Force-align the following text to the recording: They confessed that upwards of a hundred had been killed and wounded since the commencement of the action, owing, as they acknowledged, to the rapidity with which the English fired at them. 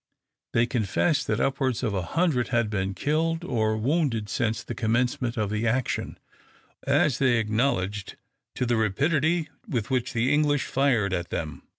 They 0.53 0.65
confessed 0.65 1.27
that 1.27 1.39
upwards 1.39 1.83
of 1.83 1.93
a 1.93 2.01
hundred 2.01 2.47
had 2.47 2.71
been 2.71 2.95
killed 2.95 3.43
and 3.43 3.83
wounded 3.83 4.29
since 4.29 4.63
the 4.63 4.73
commencement 4.73 5.37
of 5.37 5.51
the 5.51 5.67
action, 5.67 6.17
owing, 6.87 6.97
as 7.01 7.19
they 7.19 7.37
acknowledged, 7.37 8.15
to 8.55 8.65
the 8.65 8.77
rapidity 8.77 9.49
with 9.67 9.91
which 9.91 10.13
the 10.13 10.33
English 10.33 10.65
fired 10.65 11.13
at 11.13 11.29
them. 11.29 11.61